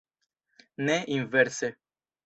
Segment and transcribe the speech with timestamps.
[0.77, 1.75] Ne inverse.